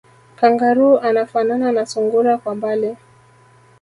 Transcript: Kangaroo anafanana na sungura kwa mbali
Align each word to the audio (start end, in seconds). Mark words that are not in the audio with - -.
Kangaroo 0.35 0.97
anafanana 0.99 1.71
na 1.71 1.85
sungura 1.85 2.37
kwa 2.37 2.55
mbali 2.55 2.97